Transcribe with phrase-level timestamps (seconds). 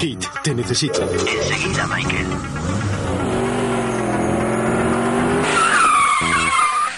[0.00, 1.02] Kit te necesita.
[1.02, 2.26] Enseguida, Michael.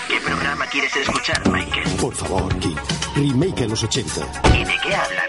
[0.06, 1.88] ¿Qué programa quieres escuchar, Michael?
[2.00, 2.78] Por favor, Kit.
[3.17, 4.20] Remake a los 80.
[4.54, 5.22] ¿Y de qué Michael?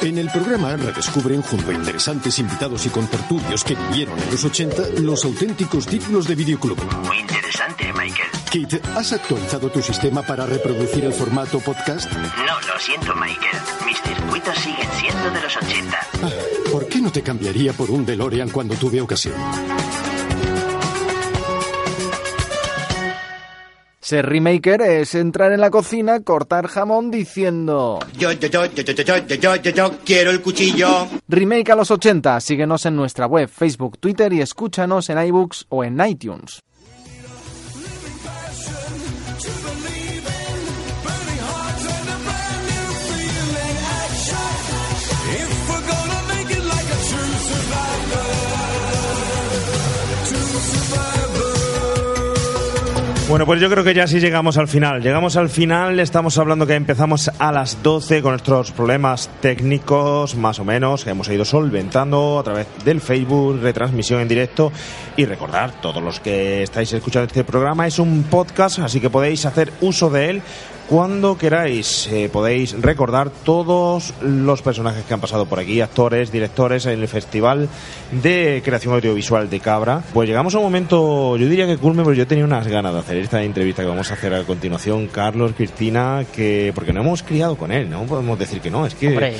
[0.00, 5.00] En el programa redescubren junto a interesantes invitados y contertulios que vivieron en los 80
[5.00, 6.78] los auténticos títulos de videoclub.
[7.04, 8.28] Muy interesante, Michael.
[8.50, 12.10] Kit, ¿has actualizado tu sistema para reproducir el formato podcast?
[12.12, 13.58] No, lo siento, Michael.
[13.84, 15.98] Mis circuitos siguen siendo de los 80.
[16.22, 16.30] Ah,
[16.70, 19.34] ¿Por qué no te cambiaría por un DeLorean cuando tuve ocasión?
[24.08, 28.94] Ser remaker es entrar en la cocina, cortar jamón diciendo Yo, yo, yo, yo, yo,
[28.94, 31.06] yo, yo, yo, yo, yo, quiero el cuchillo.
[31.28, 32.40] Remake a los 80.
[32.40, 36.62] Síguenos en nuestra web, Facebook, Twitter y escúchanos en iBooks o en iTunes.
[53.28, 55.02] Bueno, pues yo creo que ya sí llegamos al final.
[55.02, 60.58] Llegamos al final, estamos hablando que empezamos a las 12 con nuestros problemas técnicos, más
[60.60, 64.72] o menos, que hemos ido solventando a través del Facebook, retransmisión en directo.
[65.18, 69.44] Y recordar, todos los que estáis escuchando este programa, es un podcast, así que podéis
[69.44, 70.42] hacer uso de él
[70.88, 72.08] cuando queráis.
[72.10, 77.08] Eh, podéis recordar todos los personajes que han pasado por aquí, actores, directores, en el
[77.08, 77.68] Festival
[78.10, 80.02] de Creación Audiovisual de Cabra.
[80.12, 83.00] Pues llegamos a un momento, yo diría que culme, pero yo tenía unas ganas de
[83.00, 85.08] hacer esta entrevista que vamos a hacer a continuación.
[85.08, 88.94] Carlos, Cristina, que porque no hemos criado con él, no podemos decir que no, es
[88.94, 89.36] que...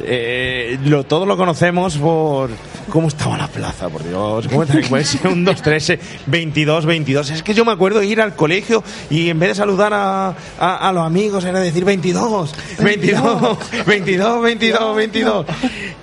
[0.00, 2.50] Eh, lo, todos lo conocemos por
[2.88, 4.48] cómo estaba la plaza, por Dios.
[4.48, 4.80] ¿Cómo está?
[4.88, 7.30] Puede ser un 2, 3, 22, 22.
[7.30, 10.34] Es que yo me acuerdo de ir al colegio y en vez de saludar a,
[10.58, 15.46] a, a los amigos era decir 22, 22, 22, 22, 22.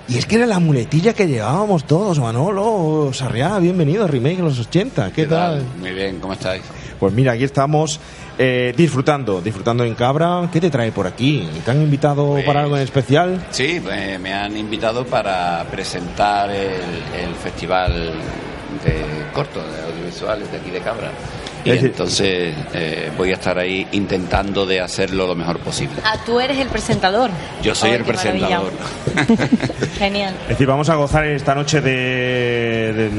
[0.08, 2.18] Y es que era la muletilla que llevábamos todos.
[2.18, 5.12] Manolo, Sarriá, bienvenido a Remake en los 80.
[5.12, 5.64] ¿Qué, tal?
[5.80, 6.62] Muy bien, ¿cómo estáis?
[6.98, 7.98] Pues mira, aquí estamos
[8.42, 10.48] eh, disfrutando, disfrutando en Cabra.
[10.50, 11.46] ¿Qué te trae por aquí?
[11.62, 13.44] ¿Te han invitado Pues- para algo en especial?
[13.50, 16.70] Sí, pues, me han invitado para presentar el,
[17.22, 17.92] el festival
[18.82, 21.10] de cortos, de audiovisuales de aquí de Cabra.
[21.64, 25.96] Y entonces eh, voy a estar ahí intentando de hacerlo lo mejor posible.
[26.02, 27.28] Ah, tú eres el presentador.
[27.62, 28.72] Yo soy el presentador.
[29.98, 30.34] Genial.
[30.44, 33.10] Es decir, vamos a gozar esta noche de, de,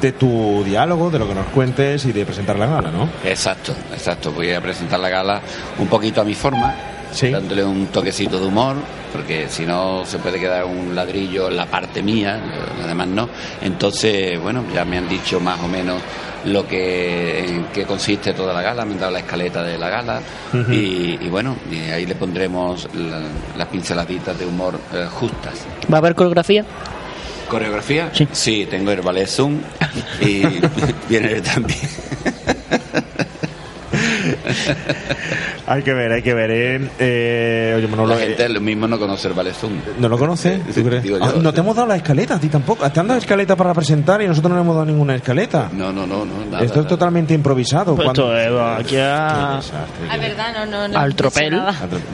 [0.00, 3.08] de tu diálogo, de lo que nos cuentes y de presentar la gala, ¿no?
[3.24, 4.32] Exacto, exacto.
[4.32, 5.40] Voy a presentar la gala
[5.78, 6.74] un poquito a mi forma,
[7.10, 7.30] Sí.
[7.30, 8.76] dándole un toquecito de humor,
[9.12, 12.38] porque si no se puede quedar un ladrillo en la parte mía,
[12.84, 13.28] además no.
[13.62, 16.00] Entonces, bueno, ya me han dicho más o menos
[16.44, 19.88] lo que en qué consiste toda la gala, me han dado la escaleta de la
[19.88, 20.20] gala
[20.70, 23.22] y, y bueno, y ahí le pondremos la-
[23.56, 25.54] las pinceladitas de humor eh, justas.
[25.92, 26.64] ¿Va a haber coreografía?
[27.48, 28.12] ¿Coreografía?
[28.32, 28.66] Sí.
[28.70, 29.60] tengo el ballet Zoom
[30.20, 30.42] y
[31.08, 31.78] viene él también.
[35.66, 36.88] Hay que ver, hay que ver, ¿eh?
[36.98, 39.72] Eh, oye, Manolo, La eh, gente lo mismo no conoce el Zoom.
[39.98, 40.60] ¿No lo conoce?
[40.66, 41.02] ¿Tú Sí, crees?
[41.02, 41.24] digo yo.
[41.24, 42.90] Ah, no te hemos dado la escaleta, a ti tampoco.
[42.90, 45.68] Te han dado escaleta para presentar y nosotros no le hemos dado ninguna escaleta.
[45.72, 46.32] No, no, no, no.
[46.50, 46.88] Nada, Esto es nada.
[46.88, 47.94] totalmente improvisado.
[47.94, 50.98] Pues Cuando- esto es aquí a- Qué desastre, Ah, verdad, no, no, no.
[50.98, 51.60] Al tropel.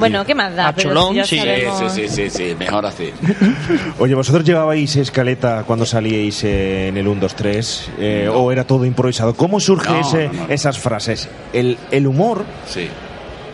[0.01, 0.69] Bueno, ¿qué más da?
[0.69, 1.23] A cholón, sí.
[1.25, 3.13] Sí, sabemos- sí, sí, sí, sí, mejor así.
[4.01, 7.91] Oye, ¿vosotros llevabais escaleta cuando salíais eh, en el 1, 2, 3?
[8.01, 9.35] eh, ¿O era todo improvisado?
[9.35, 10.53] ¿Cómo surge No, ese- no, no.
[10.53, 11.29] esas frases?
[11.53, 12.89] El, el humor Sí,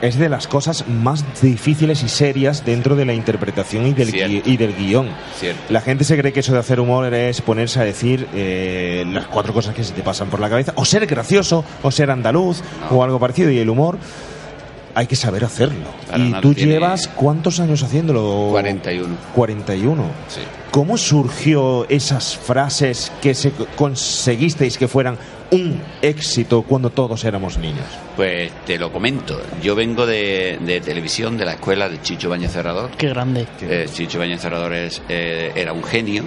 [0.02, 4.42] es de las cosas más difíciles y serias dentro de la interpretación y del, gui-
[4.46, 5.08] y del guion.
[5.38, 5.60] cierto.
[5.68, 9.26] La gente se cree que eso de hacer humor es ponerse a decir eh, las
[9.26, 12.62] cuatro cosas que se te pasan por la cabeza, o ser gracioso, o ser andaluz,
[12.90, 12.96] No.
[12.96, 13.50] o algo parecido.
[13.50, 13.98] Y el humor
[14.94, 15.84] hay que saber hacerlo.
[16.10, 18.48] Para y tú llevas cuántos años haciéndolo?
[18.52, 19.14] 41.
[19.34, 20.02] 41.
[20.28, 20.40] Sí.
[20.70, 25.18] ¿Cómo surgió esas frases que se conseguisteis que fueran
[25.50, 27.86] un éxito cuando todos éramos niños?
[28.14, 29.40] Pues te lo comento.
[29.60, 32.92] Yo vengo de, de televisión, de la escuela de Chicho Bañez Cerrador.
[32.92, 33.48] Qué grande.
[33.62, 36.24] Eh, Chicho Bañez Cerrador es, eh, era un genio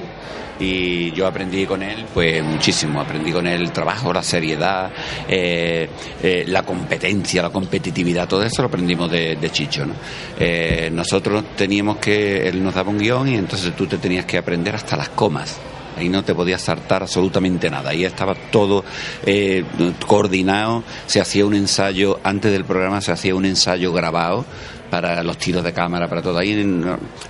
[0.60, 3.02] y yo aprendí con él pues muchísimo.
[3.02, 4.92] Aprendí con él el trabajo, la seriedad,
[5.28, 5.90] eh,
[6.22, 9.86] eh, la competencia, la competitividad, todo eso lo aprendimos de, de Chicho.
[9.86, 9.94] ¿no?
[10.40, 14.33] Eh, nosotros teníamos que, él nos daba un guion y entonces tú te tenías que
[14.38, 15.58] aprender hasta las comas.
[15.98, 17.92] Ahí no te podías saltar absolutamente nada.
[17.92, 18.84] Ahí estaba todo
[19.26, 19.64] eh,
[20.08, 20.84] coordinado.
[21.06, 24.46] Se hacía un ensayo, antes del programa se hacía un ensayo grabado
[24.94, 26.38] para los tiros de cámara, para todo.
[26.38, 26.54] Ahí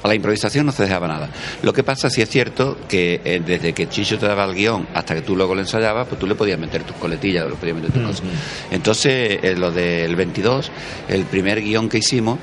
[0.04, 1.30] a la improvisación no se dejaba nada.
[1.62, 4.86] Lo que pasa, sí es cierto, que eh, desde que Chicho te daba el guion
[4.94, 7.78] hasta que tú luego lo ensayabas, pues tú le podías meter tus coletillas, le podías
[7.78, 8.24] meter tus cosas.
[8.70, 10.72] Entonces, eh, lo del 22,
[11.08, 12.38] el primer guion que hicimos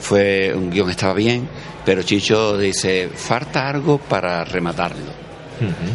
[0.00, 1.48] fue un guion que estaba bien,
[1.86, 5.24] pero Chicho dice, falta algo para rematarlo.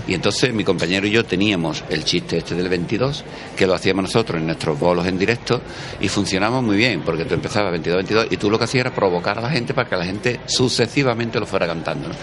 [0.08, 3.24] Y entonces mi compañero y yo teníamos el chiste este del 22,
[3.56, 5.62] que lo hacíamos nosotros en nuestros bolos en directo,
[6.00, 9.38] y funcionaba muy bien, porque tú empezabas 22-22 y tú lo que hacías era provocar
[9.38, 12.08] a la gente para que la gente sucesivamente lo fuera cantando.
[12.08, 12.16] ¿no?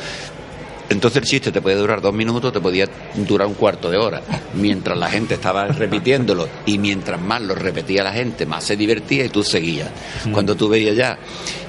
[0.90, 4.22] Entonces el chiste te puede durar dos minutos, te podía durar un cuarto de hora.
[4.54, 9.24] Mientras la gente estaba repitiéndolo y mientras más lo repetía la gente, más se divertía
[9.24, 9.90] y tú seguías.
[10.32, 11.18] Cuando tú veías ya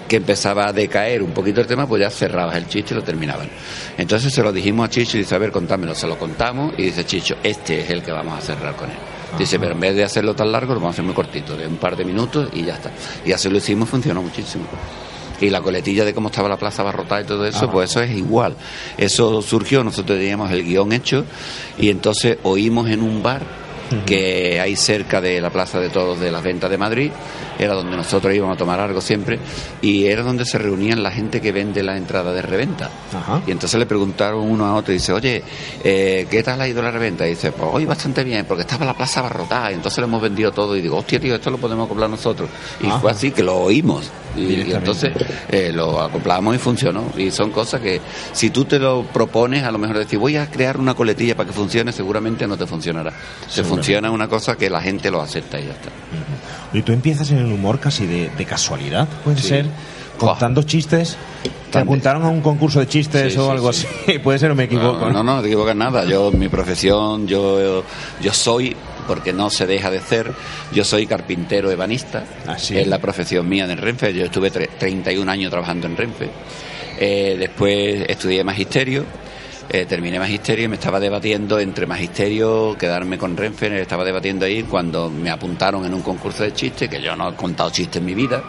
[0.07, 3.04] que empezaba a decaer un poquito el tema, pues ya cerrabas el chiste y lo
[3.04, 3.48] terminaban.
[3.98, 5.94] Entonces se lo dijimos a Chicho y dice, a ver, contámelo.
[5.94, 8.98] Se lo contamos y dice Chicho, este es el que vamos a cerrar con él.
[9.38, 11.68] Dice, pero en vez de hacerlo tan largo, lo vamos a hacer muy cortito, de
[11.68, 12.92] un par de minutos y ya está.
[13.24, 14.66] Y así lo hicimos, funcionó muchísimo
[15.41, 18.12] y la coletilla de cómo estaba la plaza abarrotada y todo eso, pues eso es
[18.12, 18.56] igual.
[18.97, 21.25] Eso surgió, nosotros teníamos el guion hecho
[21.77, 23.69] y entonces oímos en un bar
[24.06, 27.12] que hay cerca de la Plaza de Todos de las Ventas de Madrid,
[27.57, 29.39] era donde nosotros íbamos a tomar algo siempre,
[29.81, 32.89] y era donde se reunían la gente que vende la entrada de reventa.
[33.45, 35.44] Y entonces le preguntaron uno a otro y dice, oye,
[35.83, 37.25] eh, ¿qué tal ha ido la reventa?
[37.27, 40.21] Y dice, pues hoy bastante bien, porque estaba la plaza abarrotada, y entonces le hemos
[40.21, 42.50] vendido todo, y digo, hostia, tío, esto lo podemos acoplar nosotros.
[42.81, 44.09] Y fue así que lo oímos.
[44.38, 45.12] Y, y entonces
[45.50, 47.06] eh, lo acoplamos y funcionó.
[47.18, 48.00] Y son cosas que
[48.31, 51.47] si tú te lo propones, a lo mejor decir, voy a crear una coletilla para
[51.47, 53.12] que funcione, seguramente no te funcionará.
[53.79, 55.89] Funciona una cosa que la gente lo acepta y ya está.
[56.73, 59.47] Y tú empiezas en el humor casi de, de casualidad, puede Sí.
[59.49, 59.65] ser,
[60.17, 61.17] contando chistes.
[61.71, 63.87] ¿Te apuntaron a un concurso de chistes Sí, o sí, algo sí.
[64.07, 64.19] así?
[64.23, 65.05] puede ser o me equivoco.
[65.05, 66.03] No, no, no, no te equivocas nada.
[66.05, 67.83] Yo, mi profesión, yo,
[68.21, 68.75] yo soy,
[69.07, 70.31] porque no se deja de ser,
[70.73, 72.23] yo soy carpintero ebanista.
[72.69, 74.13] Es la profesión mía en Renfe.
[74.13, 76.29] Yo estuve tre- 31 años trabajando en Renfe.
[76.99, 79.05] Eh, después estudié magisterio.
[79.69, 84.63] Eh, terminé magisterio y me estaba debatiendo entre magisterio, quedarme con Renfe, estaba debatiendo ahí
[84.63, 88.06] cuando me apuntaron en un concurso de chistes, que yo no he contado chistes en
[88.06, 88.44] mi vida,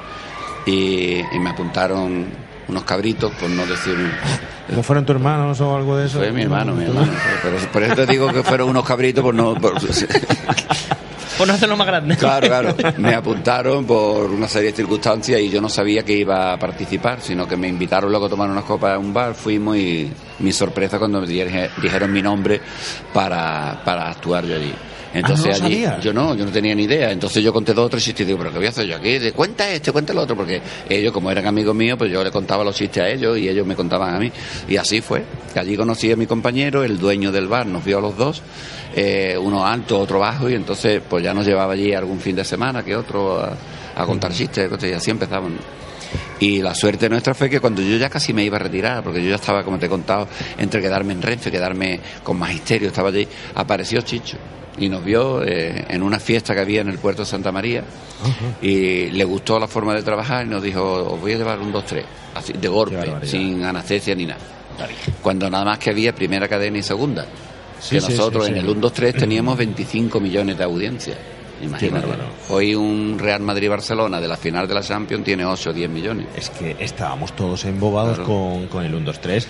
[0.67, 2.27] y, y me apuntaron
[2.69, 3.97] unos cabritos, por no decir
[4.75, 6.19] ¿No fueron tus hermanos o algo de eso?
[6.19, 7.13] fue mi hermano, mi hermano.
[7.43, 9.55] Pero por eso te digo que fueron unos cabritos por no.
[9.55, 9.75] Por,
[11.41, 12.17] Por no hacerlo más grande.
[12.17, 12.75] claro, claro.
[12.99, 17.21] Me apuntaron por una serie de circunstancias y yo no sabía que iba a participar,
[17.21, 20.53] sino que me invitaron luego a tomar unas copas a un bar, fuimos y mi
[20.53, 22.61] sorpresa cuando me dije- dijeron mi nombre
[23.13, 24.73] para, para actuar yo allí.
[25.13, 26.05] Entonces Ah, ¿no allí, sabías?
[26.05, 27.11] yo no, yo no tenía ni idea.
[27.11, 28.97] Entonces yo conté dos o tres chistes y digo, pero ¿qué voy a hacer yo
[28.97, 29.19] aquí?
[29.19, 32.31] De, cuenta este, cuenta el otro, porque ellos, como eran amigos míos, pues yo le
[32.31, 34.31] contaba los chistes a ellos y ellos me contaban a mí.
[34.69, 35.25] Y así fue.
[35.57, 38.43] Allí conocí a mi compañero, el dueño del bar, nos vio a los dos,
[38.95, 42.45] eh, uno alto, otro bajo, y entonces pues ya nos llevaba allí algún fin de
[42.45, 43.57] semana que otro a,
[43.97, 45.53] a contar chistes, y así empezamos.
[46.41, 49.23] Y la suerte nuestra fue que cuando yo ya casi me iba a retirar, porque
[49.23, 50.29] yo ya estaba, como te he contado,
[50.59, 54.39] entre quedarme en Renfe, quedarme con magisterio, estaba allí, apareció Chicho
[54.79, 57.85] y nos vio eh, en una fiesta que había en el puerto de Santa María
[58.63, 61.73] y le gustó la forma de trabajar y nos dijo, os voy a llevar un
[61.73, 62.03] 2-3,
[62.35, 64.41] así, de golpe, sin anestesia ni nada.
[65.21, 67.27] Cuando nada más que había primera cadena y segunda.
[67.79, 71.15] Sí, que sí, nosotros sí, en el 1-2-3 teníamos 25 millones de audiencia.
[71.63, 72.07] Imagínate.
[72.49, 76.27] Hoy un Real Madrid-Barcelona de la final de la Champions tiene 8 o 10 millones.
[76.37, 78.25] Es que estábamos todos embobados Claro.
[78.33, 79.47] con, con el 1-2-3.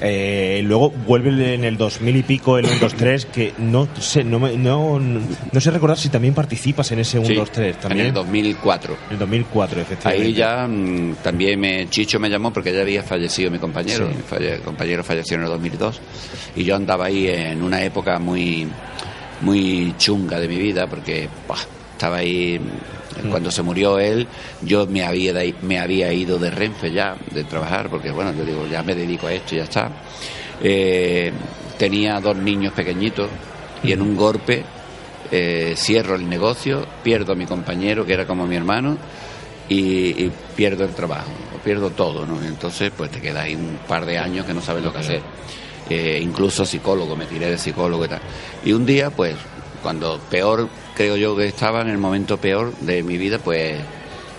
[0.00, 4.56] Eh, luego vuelve en el 2000 y pico el 1-2-3, que no sé, no, me-
[4.56, 7.72] no, no sé recordar si también participas en ese 1-2-3.
[7.72, 8.00] Sí, también.
[8.02, 8.96] En el 2004.
[9.10, 10.24] El 2004, efectivamente.
[10.28, 14.08] Ahí ya mm, también me, Chicho me llamó porque ya había fallecido mi compañero.
[14.08, 14.14] Sí.
[14.18, 16.00] Mi falle- compañero falleció en el 2002.
[16.54, 18.68] Y yo andaba ahí en una época muy,
[19.42, 21.28] muy chunga de mi vida porque
[21.92, 22.58] estaba ahí.
[22.58, 24.28] mm, Cuando se murió él,
[24.62, 28.44] yo me había, de- me había ido de Renfe ya, de trabajar, porque bueno, yo
[28.44, 29.90] digo, ya me dedico a esto y ya está.
[30.62, 31.32] Eh,
[31.78, 33.28] tenía dos niños pequeñitos
[33.82, 34.62] y en un golpe
[35.30, 38.96] eh, cierro el negocio, pierdo a mi compañero, que era como mi hermano,
[39.68, 39.76] y,
[40.24, 42.40] y pierdo el trabajo, o pierdo todo, ¿no?
[42.42, 45.20] Entonces, pues te quedas ahí un par de años que no sabes lo que hacer.
[45.90, 48.20] Eh, incluso psicólogo, me tiré de psicólogo y tal.
[48.64, 49.36] Y un día, pues,
[49.82, 53.78] cuando peor creo yo que estaba, en el momento peor de mi vida, pues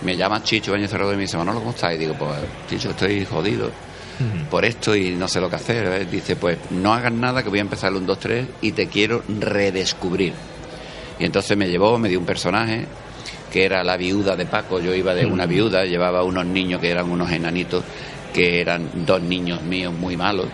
[0.02, 1.94] me llama Chicho Baño Cerrado y me dice, Manolo, ¿cómo estás?
[1.94, 2.38] Y digo, pues,
[2.68, 3.70] Chicho, estoy jodido
[4.50, 5.86] por esto y no sé lo que hacer.
[5.86, 6.06] ¿eh?
[6.10, 8.86] Dice, pues no hagas nada que voy a empezar el 1, 2, 3 y te
[8.86, 10.34] quiero redescubrir.
[11.18, 12.86] Y entonces me llevó, me dio un personaje
[13.50, 14.80] que era la viuda de Paco.
[14.80, 17.84] Yo iba de una viuda, llevaba unos niños que eran unos enanitos,
[18.32, 20.46] que eran dos niños míos muy malos.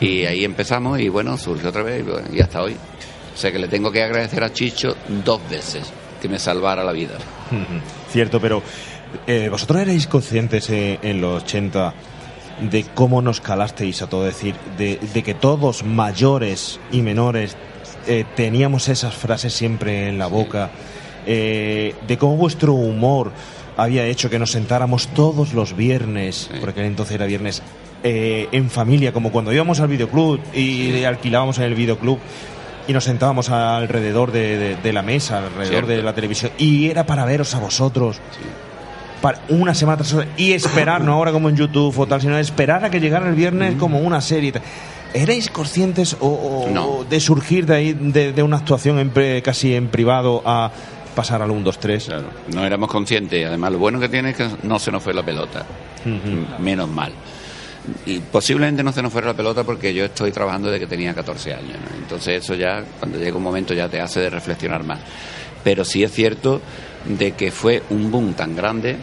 [0.00, 2.74] Y ahí empezamos y bueno, surgió otra vez y bueno, y hasta hoy.
[3.34, 6.92] O sea que le tengo que agradecer a Chicho dos veces que me salvara la
[6.92, 7.18] vida.
[8.10, 8.62] Cierto, pero
[9.26, 11.94] eh, vosotros erais conscientes eh, en los 80
[12.70, 17.56] de cómo nos calasteis a todo decir, de, de que todos mayores y menores
[18.06, 20.70] eh, teníamos esas frases siempre en la boca,
[21.26, 23.32] eh, de cómo vuestro humor
[23.76, 27.62] había hecho que nos sentáramos todos los viernes, porque entonces era viernes,
[28.04, 32.18] eh, en familia, como cuando íbamos al videoclub y alquilábamos en el videoclub
[32.86, 35.88] y nos sentábamos alrededor de, de- de la mesa, alrededor Cierto.
[35.88, 38.20] de la televisión, y era para veros a vosotros.
[39.22, 42.36] Para una semana tras otra, y esperar, no ahora como en YouTube o tal, sino
[42.38, 44.52] esperar a que llegara el viernes como una serie.
[44.54, 45.18] y.
[45.18, 47.04] ¿Erais conscientes o, o- No.
[47.08, 50.70] de surgir de ahí, de, de una actuación en pre- casi en privado a
[51.14, 52.04] pasar al 1, 2, 3?
[52.04, 53.46] Claro, no éramos conscientes.
[53.46, 55.64] Además, lo bueno que tiene es que no se nos fue la pelota.
[56.58, 57.12] Menos mal.
[58.06, 61.14] Y posiblemente no se nos fuera la pelota porque yo estoy trabajando desde que tenía
[61.14, 61.76] 14 años.
[61.98, 65.00] Entonces, eso ya, cuando llega un momento, ya te hace de reflexionar más.
[65.62, 66.60] Pero sí es cierto
[67.04, 68.96] de que fue un boom tan grande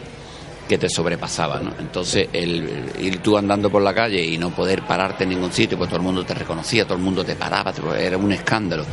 [0.68, 1.72] que te sobrepasaba, ¿no?
[1.78, 5.52] Entonces, el, el ir tú andando por la calle y no poder pararte en ningún
[5.52, 8.84] sitio, pues todo el mundo te reconocía, todo el mundo te paraba, era un escándalo.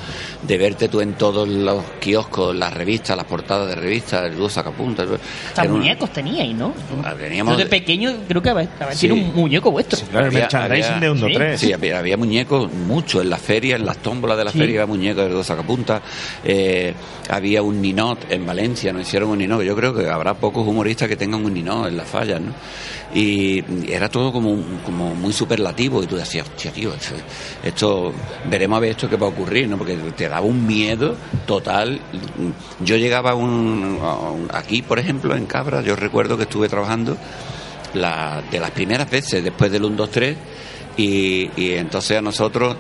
[0.42, 4.50] De verte tú en todos los kioscos, las revistas, las portadas de revistas, el dúo
[4.50, 5.08] sacapuntas.
[5.50, 6.74] Hasta muñecos teníais, ¿no?
[7.04, 9.08] Ah, teníamos- Yo de pequeño creo que habéis habéis Sí.
[9.08, 10.00] tenido un muñeco vuestro.
[10.10, 11.60] Claro, el Había- merchandising había- de 1, sí, 3.
[11.62, 14.58] Sí, había, había muñecos, mucho en las ferias, en las tómbolas de la Sí.
[14.60, 16.02] feria, había muñecos de dos sacapuntas.
[16.44, 16.94] Eh,
[17.30, 19.62] había un ninot en Valencia, nos hicieron un ninot.
[19.64, 22.52] Yo creo que habrá pocos humoristas que tengan un ninot en las fallas, ¿no?
[23.14, 27.16] Y era todo como, como muy superlativo y tú decías, tío, esto,
[27.64, 28.14] esto-
[28.50, 29.78] veremos a ver esto qué va a ocurrir, ¿no?
[29.78, 31.16] Porque te daba un miedo
[31.48, 32.00] total.
[32.82, 37.18] Yo llegaba un, aquí, por ejemplo, en Cabra, yo recuerdo que estuve trabajando
[37.96, 40.38] la, de las primeras veces después del 1, 2, 3
[40.98, 42.76] y, y entonces a nosotros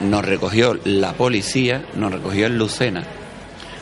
[0.00, 3.02] nos recogió la policía, nos recogió en Lucena,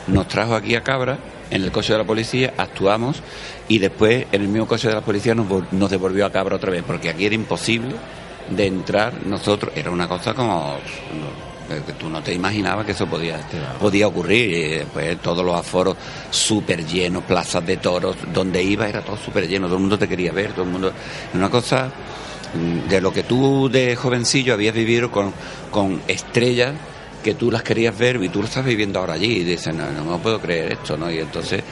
[0.07, 3.21] nos trajo aquí a Cabra en el coche de la policía, actuamos
[3.67, 6.71] y después en el mismo coche de la policía nos, nos devolvió a Cabra otra
[6.71, 7.95] vez, porque aquí era imposible
[8.49, 10.77] de entrar nosotros, era una cosa como...
[11.69, 13.39] eh, que tú no te imaginabas que eso podía,
[13.79, 14.49] podía ocurrir.
[14.49, 15.95] Y después todos los aforos
[16.31, 20.07] súper llenos, plazas de toros, donde iba era todo súper lleno, todo el mundo te
[20.07, 20.91] quería ver, todo el mundo...
[21.33, 21.91] Una cosa
[22.55, 25.31] mm, de lo que tú de jovencillo habías vivido con,
[25.71, 26.73] con estrellas
[27.23, 29.89] que tú las querías ver y tú lo estás viviendo ahora allí y dices, no,
[29.91, 31.11] no me puedo creer esto, ¿no?
[31.11, 31.63] Y entonces,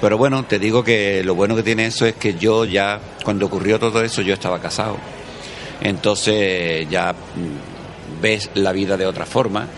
[0.00, 3.46] pero bueno, te digo que lo bueno que tiene eso es que yo ya, cuando
[3.46, 4.98] ocurrió todo eso, yo estaba casado.
[5.80, 7.14] Entonces ya
[8.20, 9.68] ves la vida de otra forma,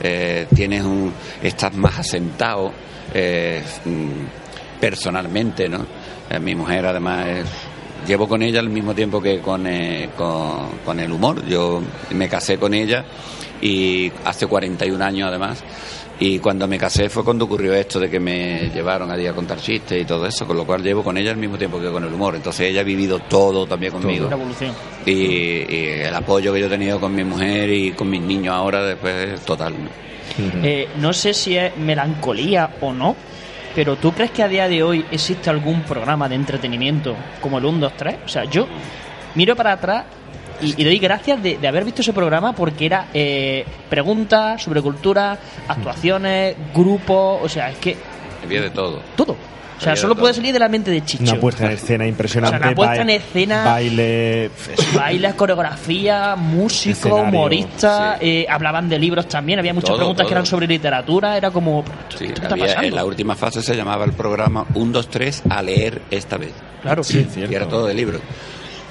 [0.00, 2.72] eh, tienes un, estás más asentado
[3.12, 5.84] eh, mm, personalmente, ¿no?
[6.30, 7.26] Eh, mi mujer además
[8.06, 11.44] llevo con ella al mismo tiempo que con, eh, con, con el humor.
[11.46, 13.04] Yo me casé con ella
[13.60, 15.62] y hace 41 años además.
[16.20, 19.58] Y cuando me casé fue cuando ocurrió esto de que me llevaron allí a contar
[19.58, 22.02] chistes y todo eso, con lo cual llevo con ella al mismo tiempo que con
[22.02, 22.34] el humor.
[22.34, 24.26] Entonces ella ha vivido todo también conmigo.
[24.26, 24.74] Una evolución.
[25.06, 28.52] Y, y el apoyo que yo he tenido con mi mujer y con mis niños
[28.52, 29.74] ahora después es total.
[29.74, 30.08] ¿no?
[30.62, 33.16] Eh, no sé si es melancolía o no,
[33.74, 37.64] pero ¿tú crees que a día de hoy existe algún programa de entretenimiento como el
[37.64, 38.16] 1, 2, 3?
[38.24, 38.66] O sea, yo
[39.34, 40.04] miro para atrás
[40.60, 44.82] y, y doy gracias de, de haber visto ese programa porque era eh, preguntas sobre
[44.82, 45.38] cultura,
[45.68, 47.96] actuaciones, grupos, o sea, es que
[48.44, 49.00] Había de todo.
[49.16, 49.36] todo.
[49.76, 51.22] O sea, solo de puede salir de la mente de Chicho.
[51.22, 52.56] Una puesta en escena impresionante.
[52.56, 54.50] O sea, una puesta en escena- Baile.
[54.92, 58.26] Bailes, coreografía, músico, Escenario, humorista, sí.
[58.28, 61.84] eh, hablaban de libros también, había muchas Todo, preguntas que eran sobre literatura, era como,
[61.84, 62.82] ¿pero esto- Sí, está pasando?
[62.88, 66.54] en la última fase se llamaba el programa 1, 2, 3 a leer esta vez.
[66.82, 67.54] Claro, Sí, Y cierto.
[67.54, 68.20] era todo de libros.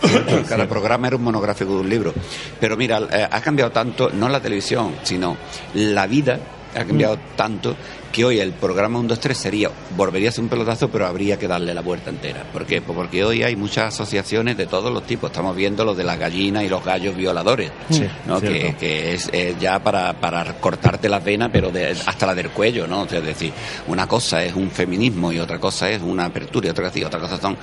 [0.49, 2.13] Cada programa era un monográfico de un libro.
[2.59, 5.37] Pero mira, eh, ha cambiado tanto, no la televisión, sino
[5.73, 6.39] la vida
[6.75, 7.75] ha cambiado tanto
[8.11, 11.37] que hoy el programa 1, 2, 3 sería, volvería a ser un pelotazo, pero habría
[11.37, 12.43] que darle la vuelta entera.
[12.51, 12.81] ¿Por qué?
[12.81, 15.29] Pues porque hoy hay muchas asociaciones de todos los tipos.
[15.31, 18.39] Estamos viendo lo de las gallinas y los gallos violadores, Sí, ¿no?
[18.41, 22.87] que, que es, ya para, para cortarte las venas, pero de- hasta la del cuello,
[22.87, 23.01] ¿no?
[23.01, 23.51] O sea, es decir,
[23.87, 27.19] una cosa es un feminismo y otra cosa es una apertura y otra, y otra
[27.19, 27.57] cosa son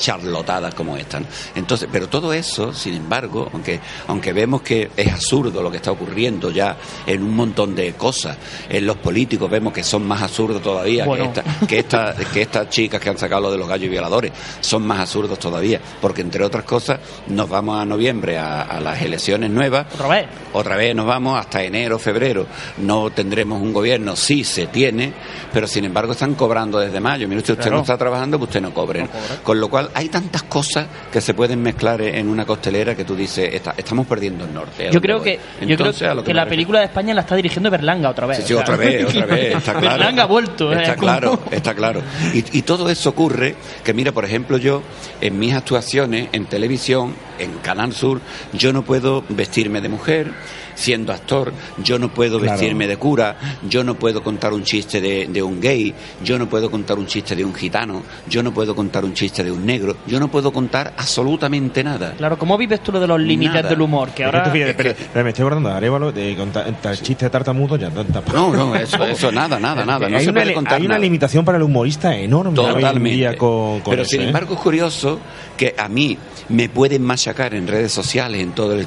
[0.00, 1.20] charlotadas como esta.
[1.20, 1.26] ¿no?
[1.54, 5.90] Entonces, pero todo eso, sin embargo, aunque, aunque vemos que es absurdo lo que está
[5.92, 8.36] ocurriendo ya en un montón de cosas,
[8.68, 11.32] en los políticos vemos que son más absurdos todavía Bueno.
[11.32, 14.32] que, esta- que, esta- que estas chicas que han sacado lo de los gallos violadores,
[14.60, 16.98] son más absurdos todavía, porque entre otras cosas
[17.28, 20.26] nos vamos a noviembre a, a las elecciones nuevas Otra vez.
[20.52, 22.46] otra vez nos vamos hasta enero, febrero.
[22.78, 25.12] No tendremos un gobierno, sí se tiene,
[25.52, 27.26] pero sin embargo están cobrando desde mayo.
[27.28, 27.76] Mire usted, usted Claro.
[27.78, 29.06] no está trabajando, pues usted no cobre.
[29.42, 33.14] Con lo cual hay tantas cosas que se pueden mezclar en una costelera que tú
[33.16, 34.88] dices, "Esta- estamos perdiendo el norte.
[34.88, 35.24] ¿a Yo creo voy?".
[35.24, 36.48] que, yo creo Entonces, que la refiero.
[36.48, 38.38] película de España la está dirigiendo Berlanga otra vez.
[38.38, 39.96] Sí, sí, otra vez, otra vez, está claro.
[39.98, 40.72] Berlanga ha vuelto.
[40.72, 42.02] eh, Está claro, está claro.
[42.34, 44.82] Y, y todo eso ocurre que, mira, por ejemplo, yo
[45.20, 48.20] en mis actuaciones en televisión en Canal Sur
[48.52, 50.32] yo no puedo vestirme de mujer,
[50.76, 51.52] siendo actor,
[51.82, 52.52] yo no puedo Claro.
[52.52, 53.36] vestirme de cura,
[53.68, 55.92] yo no puedo contar un chiste de, de un gay,
[56.22, 59.42] yo no puedo contar un chiste de un gitano, yo no puedo contar un chiste
[59.42, 62.12] de un negro, yo no puedo contar absolutamente nada.
[62.16, 63.68] Claro, ¿cómo vives tú lo de los límites Nada.
[63.70, 64.10] del humor?
[64.10, 64.46] Que Es que ahora...
[64.54, 67.90] es que- espera, me estoy acordando de Arevalo de contar el chiste de tartamudo ya.
[68.32, 70.08] No, no, eso, eso nada, nada, nada.
[70.08, 71.00] No hay se una, puede li- contar hay una nada.
[71.00, 73.16] limitación para el humorista enorme hoy en Totalmente.
[73.16, 74.26] día con, con Pero eso, sin ¿eh?
[74.26, 75.18] embargo es curioso
[75.56, 76.18] que a mí
[76.50, 78.86] me pueden machacar en redes sociales, en todo, el-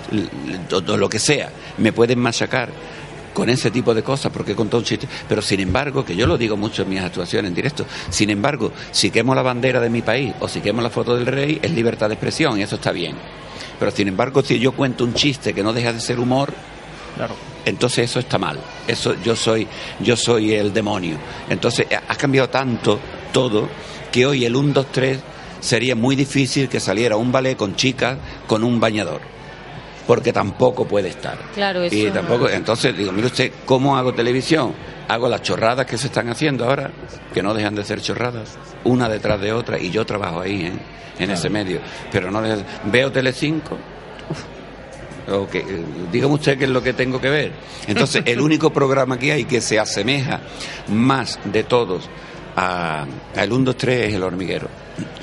[0.68, 2.70] todo lo que sea, me pueden machacar
[3.34, 6.28] con ese tipo de cosas porque he contado un chiste, pero sin embargo, que yo
[6.28, 9.90] lo digo mucho en mis actuaciones en directo, sin embargo, si quemo la bandera de
[9.90, 12.76] mi país o si quemo la foto del rey, es libertad de expresión y eso
[12.76, 13.16] está bien.
[13.80, 16.52] Pero sin embargo, si yo cuento un chiste que no deja de ser humor,
[17.16, 17.36] Claro.
[17.66, 18.60] entonces eso está mal.
[18.88, 19.68] Eso yo soy
[20.02, 21.18] yo soy el demonio.
[21.50, 23.00] Entonces ha cambiado tanto
[23.32, 23.70] todo
[24.12, 25.20] que hoy el 1 2 3
[25.62, 28.18] sería muy difícil que saliera un ballet con chicas
[28.48, 29.22] con un bañador.
[30.10, 31.38] Porque tampoco puede estar.
[31.54, 32.14] Claro, eso Y no.
[32.14, 34.74] tampoco, entonces digo, mire usted, ¿cómo hago televisión?
[35.08, 36.90] Hago las chorradas que se están haciendo ahora,
[37.32, 40.72] que no dejan de ser chorradas, una detrás de otra, y yo trabajo ahí, ¿eh?
[41.20, 41.80] en ese medio.
[42.12, 43.78] Pero no deja- veo Telecinco,
[45.32, 47.52] o que, eh, dígame usted qué es lo que tengo que ver.
[47.88, 50.40] Entonces, el único programa que hay que se asemeja
[50.88, 52.10] más de todos
[52.56, 54.68] a, a el 1, 2, 3 es el hormiguero.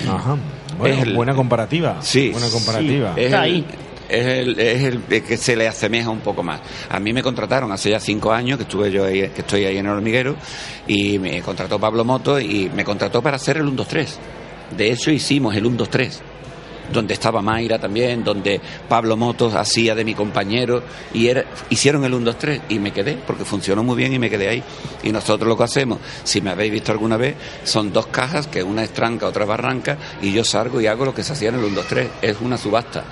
[0.09, 0.37] Ajá.
[0.79, 1.97] Bueno, Es el- buena comparativa.
[2.03, 3.15] Sí, Buena comparativa.
[3.17, 3.67] Es Está el, ahí.
[4.09, 6.61] Es el, es el que se le asemeja un poco más.
[6.89, 9.79] A mí me contrataron hace ya cinco años que estuve yo ahí, que estoy ahí
[9.79, 10.37] en el hormiguero
[10.87, 14.19] y me contrató Pablo Moto y me contrató para hacer el 1, 2, 3.
[14.77, 16.23] De hecho hicimos el 1, 2, 3
[16.93, 20.83] donde estaba Mayra también, donde Pablo Motos hacía de mi compañero
[21.13, 24.19] y era, hicieron el 1, 2, 3 y me quedé, porque funcionó muy bien y
[24.19, 24.63] me quedé ahí.
[25.03, 27.35] Y nosotros lo que hacemos, si me habéis visto alguna vez,
[27.65, 31.15] son dos cajas, que una es tranca, otra barranca, y yo salgo y hago lo
[31.15, 33.05] que se hacía en el 1, 2, 3, es una subasta.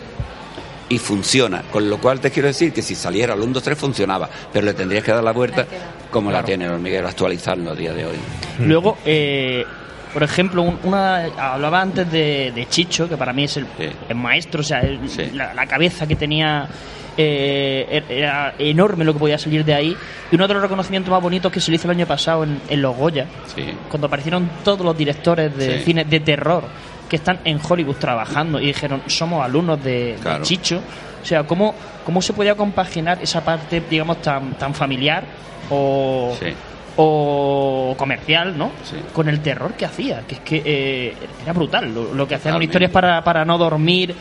[0.89, 3.79] Y funciona, con lo cual te quiero decir que si saliera el 1, 2, 3
[3.79, 5.67] funcionaba, pero le tendrías que dar la vuelta
[6.11, 8.17] como la tiene el hormiguero, actualizarlo a día de hoy.
[8.61, 9.65] Luego, eh,
[10.13, 13.89] por ejemplo, un- una hablaba antes de, de Chicho, que para mí es el, Sí.
[14.09, 15.31] el maestro, o sea, el- Sí.
[15.33, 16.69] la, la cabeza que tenía
[17.17, 19.97] eh, er- era enorme lo que podía salir de ahí.
[20.33, 22.61] Y uno de los reconocimientos más bonitos que se le hizo el año pasado en,
[22.69, 23.63] en Los Goya, Sí.
[23.89, 25.85] cuando aparecieron todos los directores de Sí.
[25.85, 26.65] cine de terror
[27.09, 30.17] que están en Hollywood trabajando y dijeron, somos alumnos de.
[30.43, 30.81] Chicho.
[31.23, 35.25] O sea, ¿cómo, ¿cómo se podía compaginar esa parte, digamos, tan, tan familiar
[35.71, 36.49] o, Sí.
[36.97, 38.71] o comercial, ¿no?
[38.85, 38.97] Sí.
[39.13, 42.55] Con el terror que hacía, que es que eh, era brutal lo, lo que hacían
[42.55, 44.15] con historias para, para no dormir.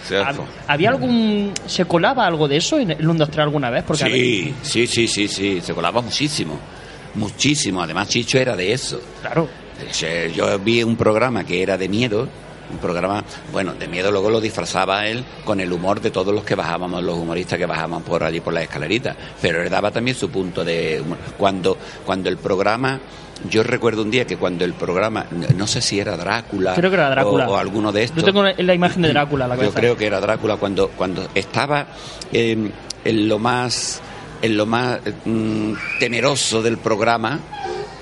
[0.68, 1.52] ¿Había algún.
[1.66, 3.84] ¿Se colaba algo de eso en el 1, 2, 3 alguna vez?
[3.84, 6.58] Porque Sí, sí, sí, sí, sí, se colaba muchísimo,
[7.16, 7.82] muchísimo.
[7.84, 9.02] Además, Chicho era de eso.
[9.22, 9.48] Claro.
[10.34, 12.30] Yo vi un programa que era de miedo,
[12.74, 16.44] un programa, bueno, de miedo luego lo disfrazaba él con el humor de todos los
[16.44, 20.18] que bajábamos, los humoristas que bajábamos por allí por las escaleritas, pero él daba también
[20.18, 21.18] su punto de humor.
[21.38, 23.00] Cuando, cuando el programa,
[23.50, 26.96] yo recuerdo un día que cuando el programa, no sé si era Drácula, Creo que
[26.96, 27.48] era Drácula.
[27.50, 28.24] O, o alguno de estos.
[28.24, 29.80] Yo tengo la imagen de Drácula la Yo cabeza.
[29.80, 31.88] creo que era Drácula cuando, cuando estaba
[32.32, 32.72] eh,
[33.06, 34.02] en lo más,
[34.42, 37.40] en lo más mm, temeroso del programa,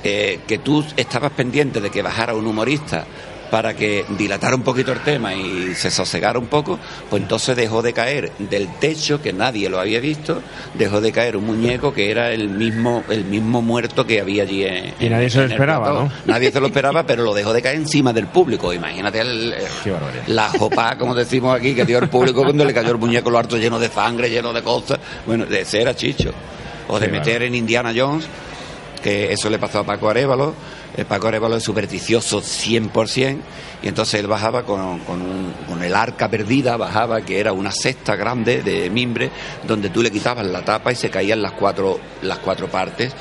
[0.04, 3.06] eh, que tú estabas pendiente de que bajara un humorista
[3.52, 7.82] para que dilatara un poquito el tema y se sosegara un poco, pues entonces dejó
[7.82, 10.42] de caer del techo que nadie lo había visto,
[10.74, 14.64] dejó de caer un muñeco que era el mismo el mismo muerto que había allí
[14.64, 15.92] en, Y nadie se lo esperaba.
[15.92, 16.12] ¿no?
[16.26, 18.74] Nadie se lo esperaba, pero lo dejó de caer encima del público.
[18.74, 19.94] Imagínate el, Qué
[20.28, 23.38] la jopa, como decimos aquí, que dio el público cuando le cayó el muñeco lo
[23.38, 24.98] harto lleno de sangre, lleno de cosas.
[25.26, 26.32] Bueno, de ese era Chicho.
[26.88, 28.26] O de Qué meter en Indiana Jones,
[29.04, 30.54] que eso le pasó a Paco Arevalo.
[30.98, 33.38] El Paco Arevalo es supersticioso 100%,
[33.84, 38.16] y entonces él bajaba con, con, un- el arca perdida, bajaba, que era una cesta
[38.16, 39.32] grande de mimbre,
[39.68, 43.14] donde tú le quitabas la tapa y se caían las cuatro, las cuatro partes,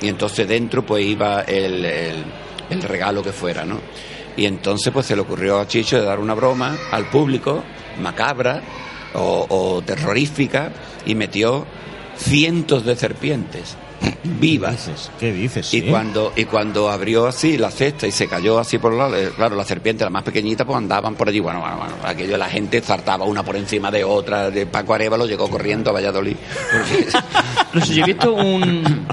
[0.00, 2.24] y entonces dentro pues iba el, el-
[2.70, 3.80] el regalo que fuera, ¿no?
[4.36, 7.62] Y entonces pues se le ocurrió a Chicho de dar una broma al público,
[8.00, 8.60] macabra
[9.14, 10.70] o, o terrorífica,
[11.04, 11.66] y metió
[12.16, 13.76] cientos de serpientes
[14.24, 15.10] vivas.
[15.18, 15.72] ¿Qué dices?
[15.74, 15.86] Y Sí.
[15.88, 19.56] cuando, y cuando abrió así la cesta y se cayó así por lado, eh, claro,
[19.56, 21.40] las serpientes, las más pequeñitas, pues andaban por allí.
[21.40, 24.50] Bueno, bueno, bueno, aquello la gente zartaba una por encima de otra.
[24.50, 26.36] De Paco Arevalo llegó corriendo a Valladolid.
[26.72, 27.08] Porque-
[27.74, 29.06] Incluso yo he visto un.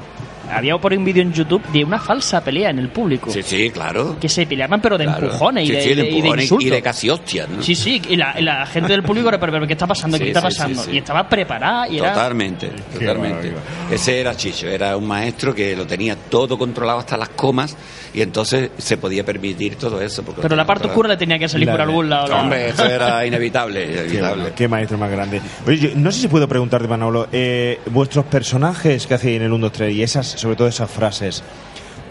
[0.53, 3.29] Había por un vídeo en YouTube de una falsa pelea en el público.
[3.31, 4.17] Sí, sí, claro.
[4.19, 5.25] Que se peleaban, pero de Claro.
[5.27, 6.65] empujones y, Sí, de, sí, de- y de empujones insultos.
[6.67, 7.61] y de casi hostias, ¿no?
[7.63, 10.17] Sí, sí, y la, la gente del público era, pero, ¿qué está pasando?
[10.17, 10.83] ¿Qué está pasando?
[10.91, 12.13] Y estaba preparada y era...
[12.13, 13.53] Totalmente, totalmente.
[13.91, 17.75] Ese era Chicho, era un maestro que lo tenía todo controlado hasta las comas
[18.13, 20.23] y entonces se podía permitir todo eso.
[20.23, 22.27] porque Pero la parte oscura le tenía que salir por La- algún lado.
[22.27, 22.41] ¿no?
[22.41, 24.53] Hombre, eso era inevitable, Qué, inevitable.
[24.55, 25.41] qué maestro más grande.
[25.65, 29.51] Oye, yo no sé si puedo preguntarte, Manolo, eh, vuestros personajes que hacéis en el
[29.53, 31.43] 1, 2, 3 y esas, sobre todo esas frases,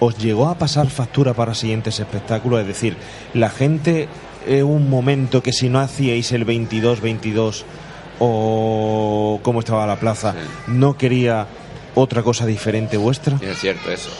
[0.00, 2.60] ¿os llegó a pasar factura para siguientes espectáculos?
[2.62, 2.96] Es decir,
[3.34, 4.08] la gente,
[4.46, 7.64] en un momento que si no hacíais el 22, 22
[8.18, 10.34] o cómo estaba la plaza,
[10.66, 11.46] no quería
[11.94, 13.36] otra cosa diferente vuestra.
[13.40, 14.10] Es cierto eso.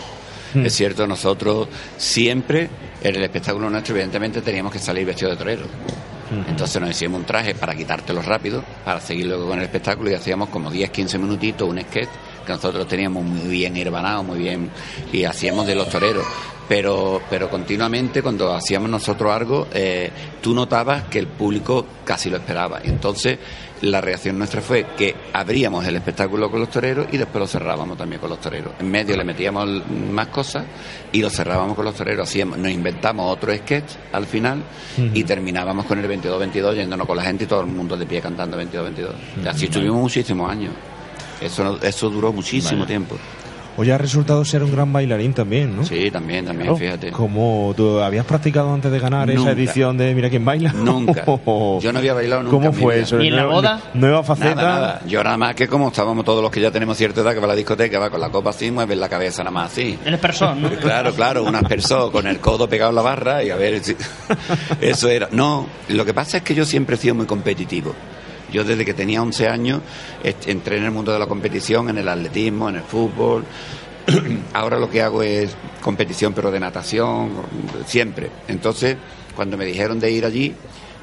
[0.54, 0.66] Hmm.
[0.66, 2.68] Es cierto, nosotros siempre
[3.02, 5.62] en el espectáculo nuestro, evidentemente, teníamos que salir vestidos de torero.
[5.62, 6.48] Hmm.
[6.48, 10.14] Entonces nos hicimos un traje para quitártelo rápido, para seguir luego con el espectáculo y
[10.14, 12.08] hacíamos como 10, 15 minutitos, un sketch
[12.46, 14.70] que nosotros teníamos muy bien hermanado, muy bien,
[15.12, 16.24] y hacíamos de los toreros.
[16.68, 20.10] Pero, pero continuamente cuando hacíamos nosotros algo, eh,
[20.40, 22.80] tú notabas que el público casi lo esperaba.
[22.82, 23.38] Y entonces
[23.82, 27.98] la reacción nuestra fue que abríamos el espectáculo con los toreros y después lo cerrábamos
[27.98, 28.72] también con los toreros.
[28.78, 29.68] En medio le metíamos
[30.10, 30.64] más cosas
[31.10, 32.28] y lo cerrábamos con los toreros.
[32.28, 34.62] Hacíamos, nos inventamos otro sketch al final
[35.12, 38.20] y terminábamos con el 22-22 yéndonos con la gente y todo el mundo de pie
[38.20, 39.08] cantando 22-22.
[39.44, 40.72] Y Así estuvimos muchísimos años.
[41.40, 43.16] Eso, eso duró muchísimo tiempo.
[43.76, 45.84] Oye, ha resultado ser un gran bailarín también, ¿no?
[45.84, 46.76] Sí, también, también, Claro.
[46.76, 47.10] fíjate.
[47.10, 50.72] ¿Cómo tú habías practicado antes de ganar esa edición de Mira quién baila?
[50.74, 51.24] Nunca.
[51.80, 52.54] Yo no había bailado nunca.
[52.56, 53.16] ¿Cómo en fue eso?
[53.16, 53.80] ¿Ni en la Nueva- boda?
[53.94, 54.54] Nueva faceta.
[54.54, 55.00] Nada, nada.
[55.06, 57.44] Yo nada más que como estábamos todos los que ya tenemos cierta edad, que va
[57.46, 59.98] a la discoteca, va con la copa así, mueve la cabeza nada más así.
[60.04, 60.68] El person, ¿no?
[60.80, 63.96] Claro, claro, unas personas con el codo pegado en la barra y a ver si...
[64.80, 65.28] Eso era.
[65.32, 67.94] No, lo que pasa es que yo siempre he sido muy competitivo.
[68.52, 69.80] Yo desde que tenía 11 años
[70.22, 73.44] entré en el mundo de la competición, en el atletismo, en el fútbol.
[74.52, 77.30] Ahora lo que hago es competición, pero de natación,
[77.86, 78.30] siempre.
[78.48, 78.96] Entonces,
[79.34, 80.54] cuando me dijeron de ir allí,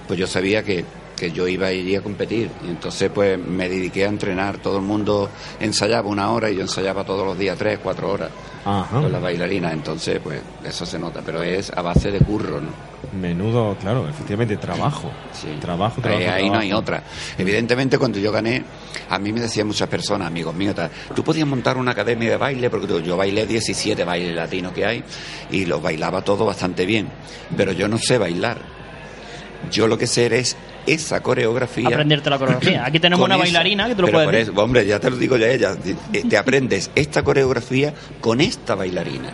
[0.08, 0.86] pues yo sabía que,
[1.16, 2.50] que yo iba a ir a competir.
[2.66, 4.58] Y entonces, pues me dediqué a entrenar.
[4.58, 8.30] Todo el mundo ensayaba una hora y yo ensayaba todos los días tres, cuatro horas
[8.66, 9.02] Ajá.
[9.02, 9.74] con las bailarinas.
[9.74, 12.89] Entonces, pues eso se nota, pero es a base de curro, ¿no?
[13.20, 15.10] Menudo, claro, efectivamente, trabajo.
[15.32, 15.48] Sí.
[15.62, 16.32] Trabajo, Ahí, trabajo.
[16.36, 17.02] ahí no hay otra.
[17.38, 18.64] Evidentemente, cuando yo gané,
[19.10, 22.38] a mí me decían muchas personas, amigos míos, tal, tú podías montar una academia de
[22.38, 25.04] baile, porque yo- yo bailé 17 bailes latinos que hay
[25.50, 27.08] y los bailaba todo bastante bien,
[27.56, 28.58] pero yo no sé bailar.
[29.72, 31.88] Yo lo que sé es esa coreografía.
[31.88, 32.86] Aprenderte la coreografía.
[32.86, 34.54] Aquí tenemos una esa- bailarina que te lo pero puede por decir.
[34.54, 35.76] eso, hombre, ya te lo digo ya ella.
[36.14, 39.32] eh, Te aprendes esta coreografía con esta bailarina.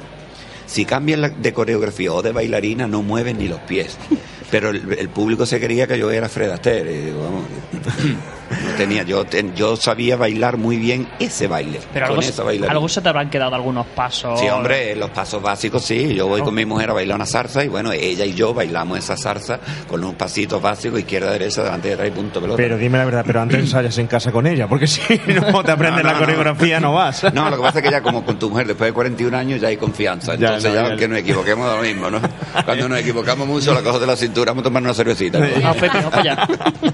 [0.75, 3.97] Si cambias la- de coreografía o de bailarina, no mueven ni los pies.
[4.51, 6.91] Pero el, público se creía que yo era Fred Astaire.
[6.91, 7.43] y digo, vamos,
[8.77, 11.79] tenía, yo, ten- yo sabía bailar muy bien ese baile.
[11.93, 12.71] Pero con algo, esa bailarina.
[12.73, 14.39] algo se te habrán quedado algunos pasos.
[14.39, 16.13] Sí, hombre, los pasos básicos sí.
[16.15, 18.97] Yo voy con mi mujer a bailar una zarza y bueno, ella y yo bailamos
[18.99, 22.57] esa zarza con unos pasitos básicos, izquierda, derecha, delante, detrás y punto pelota.
[22.57, 25.71] Pero dime la verdad, pero antes ensayas en casa con ella, porque si no te
[25.71, 27.23] aprendes No, la no, coreografía no, vas.
[27.33, 29.61] No, lo que pasa es que ya como con tu mujer después de 41 años
[29.61, 30.35] ya hay confianza.
[30.45, 30.87] Ya, Entonces no, ya, ya.
[30.89, 32.19] aunque nos equivoquemos da lo mismo, ¿no?
[32.65, 35.39] Cuando nos equivocamos mucho la cojo de la cintura, vamos a tomar una cervecita.
[35.39, 35.45] ¿no?
[35.63, 35.73] Ah,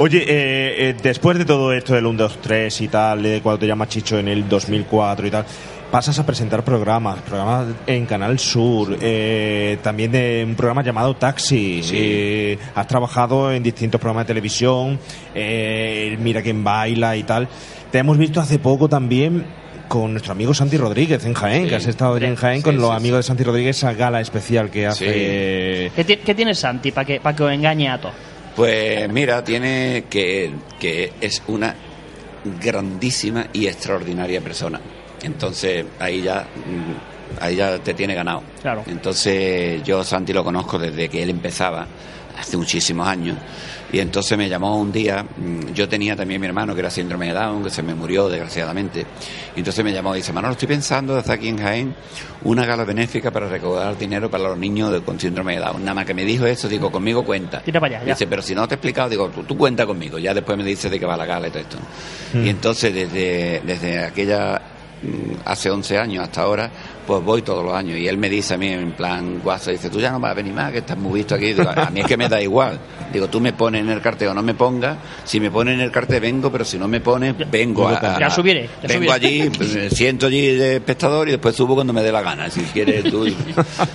[0.00, 3.58] Oye, eh, eh, después de todo esto del 1, 2, 3 y tal, de cuando
[3.58, 5.44] te llamas Chicho en el 2004 y tal,
[5.90, 11.82] pasas a presentar programas, programas en Canal Sur, eh, también de un programa llamado Taxi.
[11.82, 11.96] Sí.
[11.98, 15.00] Eh, has trabajado en distintos programas de televisión,
[15.34, 17.48] eh, Mira quién baila y tal.
[17.90, 19.46] Te hemos visto hace poco también
[19.88, 21.68] con nuestro amigo Santi Rodríguez en Jaén, Sí.
[21.70, 24.70] que has estado en Jaén Sí, con los amigos de Santi Rodríguez, esa gala especial
[24.70, 25.90] que hace...
[25.96, 28.14] ¿Qué, ti- qué tiene Santi para que, para que os engañe a todos?
[28.58, 31.76] Pues mira, tiene que, que es una
[32.60, 34.80] grandísima y extraordinaria persona.
[35.22, 38.42] Entonces ahí ya, mm, ahí ya te tiene ganado.
[38.62, 38.82] Claro.
[38.86, 41.86] Entonces yo Santi lo conozco desde que él empezaba,
[42.38, 43.36] hace muchísimos años.
[43.90, 47.28] Y entonces me llamó un día, mm, yo tenía también mi hermano que era síndrome
[47.28, 49.06] de Down, que se me murió desgraciadamente.
[49.56, 51.94] Y entonces me llamó y dice, Manolo, estoy pensando desde aquí en Jaén
[52.44, 55.80] una gala benéfica para recaudar dinero para los niños de- con síndrome de Down.
[55.80, 57.60] Nada más que me dijo eso, digo, conmigo cuenta.
[57.62, 58.12] Tira para allá, ya.
[58.12, 60.18] Dice, pero si no te he explicado, digo, tú, tú cuenta conmigo.
[60.18, 61.78] Ya después me dice de qué va la gala y todo esto.
[62.34, 64.60] Y entonces desde, desde aquella,
[65.02, 66.70] mm, hace 11 años hasta ahora,
[67.08, 67.96] pues voy todos los años.
[67.98, 70.34] Y él me dice a mí en plan guaso, dice, tú ya no vas a
[70.34, 71.46] venir más, que estás muy visto aquí.
[71.54, 72.78] Digo, a mí es que me da igual.
[73.10, 74.98] Digo, tú me pones en el cartel o no me pongas.
[75.24, 78.18] Si me pones en el cartel vengo, pero si no me pones, vengo a...
[78.20, 79.12] Ya subiré, ya vengo subiré.
[79.14, 82.50] allí, pues, me siento allí de espectador y después subo cuando me dé la gana.
[82.50, 83.26] Si quieres tú...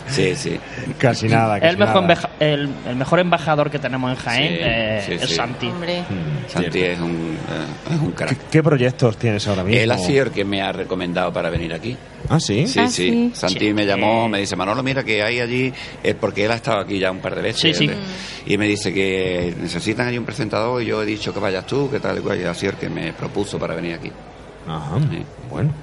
[0.08, 0.60] Sí, sí.
[0.98, 1.60] Casi nada.
[1.60, 2.30] casi El mejor, nada.
[2.40, 5.36] el, el mejor embajador que tenemos en Jaén Sí, eh, sí, es sí.
[5.36, 5.68] Santi.
[5.68, 6.02] Hombre.
[6.02, 8.30] Mm, Santi es un, eh, es un crack.
[8.38, 9.80] ¿Qué, qué proyectos tienes ahora mismo?
[9.80, 11.96] Él ha sido el que me ha recomendado para venir aquí.
[12.30, 12.66] Ah, sí.
[12.68, 13.03] Sí, Ah, sí.
[13.12, 13.32] Sí.
[13.34, 16.80] Santi me llamó, me dice, Manolo, mira que hay allí, eh, porque él ha estado
[16.80, 17.62] aquí ya un par de veces.
[17.62, 17.86] Sí, sí.
[17.92, 17.96] eh,
[18.46, 21.90] Y me dice que necesitan allí un presentador y yo he dicho que vayas tú,
[21.90, 22.38] que tal y cual.
[22.40, 24.12] Y sido el que me propuso para venir aquí.
[24.68, 24.98] Ajá.
[25.12, 25.24] Sí.
[25.50, 25.74] Bueno.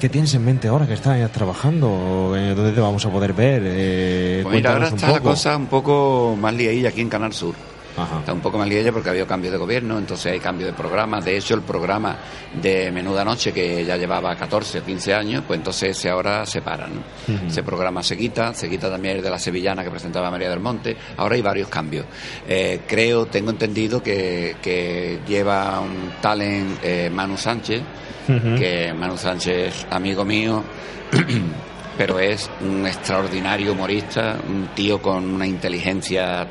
[0.00, 2.32] ¿Qué tienes en mente ahora que estás trabajando?
[2.36, 3.62] Eh, ¿Dónde te vamos a poder ver?
[3.64, 5.30] Eh, Pues mira, ahora está la poco.
[5.30, 7.54] cosa un poco más liadilla aquí en Canal Sur.
[7.98, 8.20] Ajá.
[8.20, 10.72] Está un poco más liadilla porque ha habido cambio de gobierno, entonces hay cambio de
[10.72, 11.20] programa.
[11.20, 12.16] De hecho, el programa
[12.60, 16.62] de Menuda Noche, que ya llevaba 14 o 15 años, pues entonces ese ahora se
[16.62, 16.86] para.
[16.86, 17.00] ¿no?
[17.46, 20.60] Ese programa se quita, se quita también el de la Sevillana que presentaba María del
[20.60, 20.96] Monte.
[21.16, 22.06] Ahora hay varios cambios.
[22.46, 27.82] Eh, creo, tengo entendido que, que lleva un talent eh, Manu Sánchez,
[28.26, 30.62] que Manu Sánchez es amigo mío.
[31.98, 36.46] pero es un extraordinario humorista, un tío con una inteligencia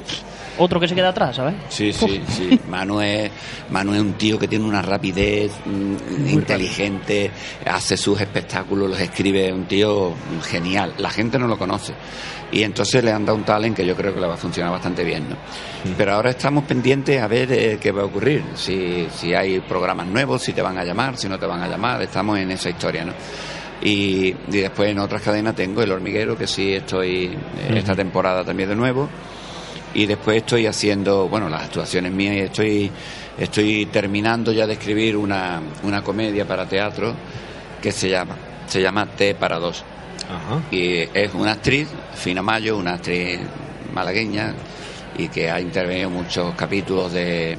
[0.60, 1.56] Otro que se queda atrás, ¿sabes?
[1.70, 2.60] Sí, sí, sí.
[2.70, 3.30] Manu es,
[3.70, 7.32] Manu es un tío que tiene una rapidez mm, inteligente,
[7.66, 10.94] hace sus espectáculos, los escribe, un tío genial.
[10.98, 11.94] La gente no lo conoce.
[12.52, 14.72] Y entonces le han dado un talent que yo creo que le va a funcionar
[14.72, 15.36] bastante bien, ¿no?
[15.98, 18.42] Pero ahora estamos pendientes a ver eh, qué va a ocurrir.
[18.56, 21.68] Si, si hay programas nuevos, si te van a llamar, si no te van a
[21.68, 22.02] llamar.
[22.02, 23.14] Estamos en esa historia, ¿no?
[23.82, 28.44] Y, y después en otras cadenas tengo El Hormiguero, que sí estoy eh, esta temporada
[28.44, 29.10] también de nuevo
[29.94, 32.92] y después estoy haciendo, bueno, las actuaciones mías y estoy,
[33.38, 37.14] estoy terminando ya de escribir una, una comedia para teatro
[37.82, 38.36] que se llama,
[38.68, 39.84] se llama T para dos.
[40.30, 40.62] Ajá.
[40.72, 43.40] Y es una actriz, Fina Mayo, una actriz
[43.94, 44.54] malagueña
[45.18, 47.58] y que ha intervenido en muchos capítulos de,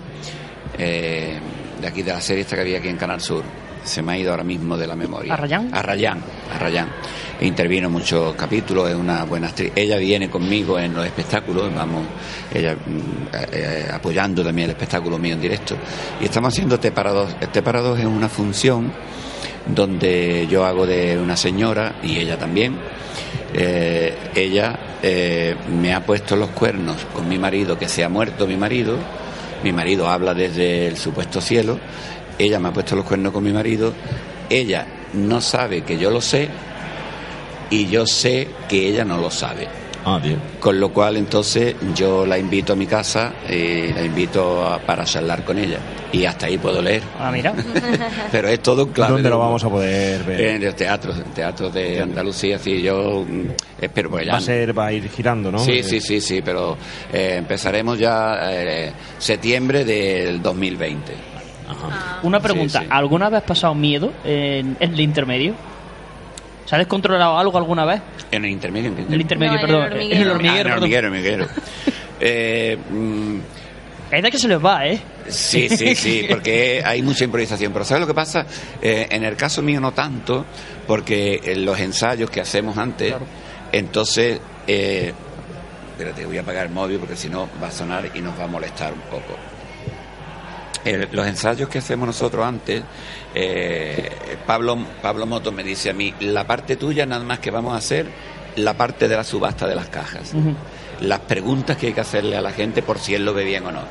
[0.78, 1.38] eh,
[1.80, 3.42] de aquí de la serie esta que había aquí en Canal Sur.
[3.84, 5.34] Se me ha ido ahora mismo de la memoria.
[5.34, 5.70] ¿Arrayán?
[5.72, 6.22] Arrayán,
[6.54, 6.88] Arrayán.
[7.40, 9.72] E intervino en muchos capítulos, es una buena actriz.
[9.76, 12.04] Ella viene conmigo en los espectáculos, vamos,
[12.52, 15.76] ella mm, eh, eh, apoyando también el espectáculo mío en directo.
[16.20, 17.36] Y estamos haciendo T para dos.
[17.52, 18.92] T para dos es una función
[19.66, 22.76] donde yo hago de una señora y ella también.
[23.54, 28.46] Eh, ella eh, me ha puesto los cuernos con mi marido, que se ha muerto
[28.46, 28.96] mi marido.
[29.62, 31.78] Mi marido habla desde el supuesto cielo.
[32.38, 33.92] Ella me ha puesto los cuernos con mi marido.
[34.48, 36.48] Ella no sabe que yo lo sé
[37.70, 39.66] y yo sé que ella no lo sabe.
[40.04, 40.40] Ah, bien.
[40.60, 45.04] Con lo cual entonces yo la invito a mi casa y la invito a- para
[45.04, 45.78] charlar con ella.
[46.12, 47.02] Y hasta ahí puedo leer.
[47.18, 47.52] Ah, mira.
[48.32, 49.12] Pero es todo clave.
[49.14, 49.46] ¿Dónde de lo humor.
[49.48, 50.40] vamos a poder ver?
[50.40, 53.48] En el teatro, en teatro de Andalucía, sí, yo mm,
[53.82, 54.32] espero ya...
[54.32, 55.58] Va a ser, va a ir girando, ¿no?
[55.58, 56.78] Sí, Eh, sí, sí, sí, pero
[57.12, 61.12] eh, empezaremos ya eh, septiembre del 2020.
[61.68, 62.20] Ajá.
[62.22, 62.78] Una pregunta.
[62.80, 62.90] Sí, sí.
[62.90, 65.54] ¿Alguna vez has pasado miedo en, en el intermedio?
[66.66, 68.00] ¿Se ha descontrolado algo alguna vez?
[68.30, 69.92] En el intermedio, ¿en el intermedio, No, en el perdón.
[69.92, 70.14] hormiguero.
[70.14, 70.78] En el Ah, en hormiguero, el perdón.
[70.78, 71.46] hormiguero, hormiguero.
[72.20, 73.38] Eh, mm,
[74.10, 75.00] Es de que se les va, ¿eh?
[75.28, 77.72] Sí, sí, sí, porque hay mucha improvisación.
[77.72, 78.44] Pero ¿sabes lo que pasa?
[78.82, 80.44] Eh, en el caso mío no tanto,
[80.86, 83.14] porque en los ensayos que hacemos antes,
[83.70, 85.12] entonces, eh,
[85.92, 88.44] espérate, voy a apagar el móvil porque si no va a sonar y nos va
[88.44, 89.36] a molestar un poco.
[90.84, 92.82] El- los ensayos que hacemos nosotros antes,
[93.34, 94.08] eh,
[94.46, 97.78] Pablo, Pablo Moto me dice a mí, la parte tuya nada más que vamos a
[97.78, 98.06] hacer
[98.56, 100.32] la parte de la subasta de las cajas.
[101.00, 103.64] Las preguntas que hay que hacerle a la gente por si él lo ve bien
[103.66, 103.82] o no.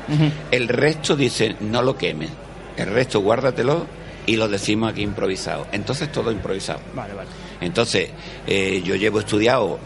[0.50, 2.30] El resto dice, no lo quemes.
[2.76, 3.86] El resto guárdatelo
[4.26, 5.66] y lo decimos aquí improvisado.
[5.72, 6.80] Entonces todo improvisado.
[6.94, 7.30] Vale, vale.
[7.62, 8.10] Entonces,
[8.46, 9.78] eh, yo llevo estudiado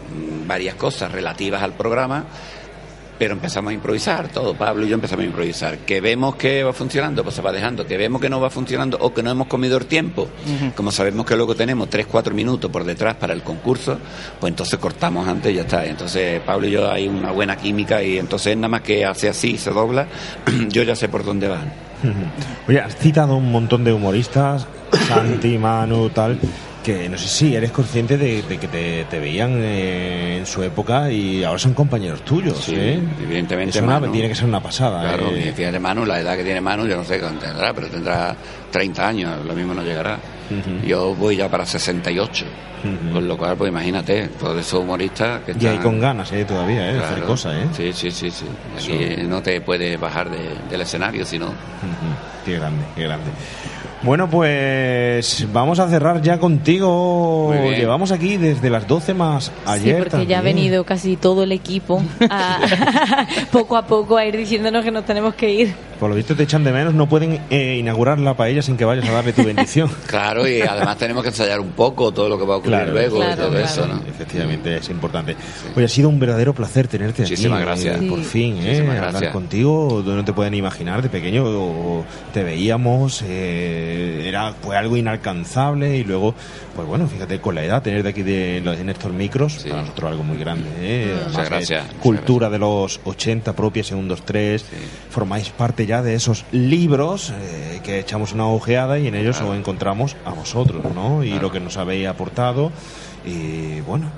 [0.45, 2.25] varias cosas relativas al programa,
[3.23, 4.53] pero empezamos a improvisar todo.
[4.53, 5.77] Pablo y yo empezamos a improvisar.
[5.77, 7.87] Que vemos que va funcionando, pues se va dejando.
[7.87, 10.27] Que vemos que no va funcionando o que no hemos comido el tiempo.
[10.75, 13.97] Como sabemos que luego tenemos 3, 4 minutos por detrás para el concurso,
[14.41, 15.85] pues entonces cortamos antes y ya está.
[15.85, 19.57] Entonces, Pablo y yo hay una buena química y entonces nada más que hace así,
[19.57, 20.05] se dobla,
[20.67, 21.71] yo ya sé por dónde van.
[22.67, 24.67] Oye, has citado un montón de humoristas,
[25.07, 26.37] Santi, Manu, tal,
[26.83, 30.61] que no sé si eres consciente de, de que te, te veían eh, en su
[30.63, 32.99] época y ahora son compañeros tuyos, Sí, ¿eh?
[33.23, 34.11] evidentemente, Es una- Manu.
[34.11, 35.01] tiene que ser una pasada.
[35.01, 35.47] Claro, ¿eh?
[35.49, 38.35] y fíjate Manu, la edad que tiene Manu, yo no sé cuánto tendrá, pero tendrá
[38.69, 40.19] 30 años, lo mismo no llegará.
[40.85, 42.45] Yo voy ya para 68,
[42.83, 43.13] Ujú.
[43.13, 45.71] con lo cual, pues imagínate, todos esos humoristas que Y están...
[45.71, 46.43] ahí con ganas, ¿eh?
[46.45, 46.99] Todavía, ¿eh?
[46.99, 47.67] Hacer cosas, ¿eh?
[47.75, 48.45] Sí, sí, sí, sí.
[48.77, 51.45] Aquí no te puedes bajar de- del escenario, sino...
[51.47, 51.55] Ujú.
[52.45, 53.31] Qué grande, qué grande.
[54.03, 57.53] Bueno, pues vamos a cerrar ya contigo.
[57.75, 60.03] Llevamos aquí desde las 12 más ayer.
[60.03, 62.59] sí, porque ya ha venido casi todo el equipo a-
[63.51, 65.73] poco a poco a ir diciéndonos que nos tenemos que ir.
[65.99, 68.85] Por lo visto te echan de menos, no pueden eh, inaugurar la paella sin que
[68.85, 69.89] vayas a darle tu bendición.
[70.07, 72.91] Claro, y además tenemos que ensayar un poco todo lo que va a ocurrir Claro.
[72.93, 73.65] luego y Claro, todo claro.
[73.65, 74.01] eso, ¿no?
[74.07, 75.35] Efectivamente, es importante.
[75.75, 77.65] Oye, ha sido un verdadero placer tenerte Muchísimas aquí.
[77.65, 78.01] gracias.
[78.01, 78.25] eh, por Sí.
[78.25, 78.61] fin, ¿eh?
[78.61, 79.31] Muchísimas Hablar gracias.
[79.33, 85.97] contigo, no te pueden imaginar, de pequeño o te veíamos, eh, era pues algo inalcanzable
[85.97, 86.33] y luego,
[86.75, 89.69] pues bueno, fíjate, con la edad, tener de aquí de, en estos micros, Sí.
[89.69, 90.67] para nosotros algo muy grande.
[90.79, 91.15] ¿eh?
[91.27, 94.65] Muchas gracias, es muchas Cultura de los 80 propias en 1, 2, 3.
[95.09, 99.55] Formáis parte ya de esos libros eh, que echamos una ojeada y en ellos os
[99.55, 101.23] encontramos a vosotros, ¿no?
[101.23, 102.71] Y lo que nos habéis aportado.
[103.25, 104.09] Y bueno,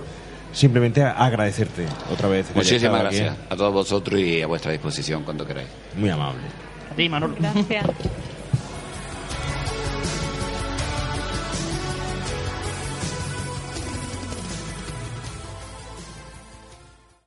[0.54, 2.48] simplemente agradecerte otra vez.
[2.56, 3.18] Muchísimas aquí.
[3.18, 5.68] gracias a todos vosotros y a vuestra disposición cuando queráis.
[5.98, 6.42] Muy amable.
[6.92, 7.36] A ti, Manolo.
[7.40, 7.86] Gracias.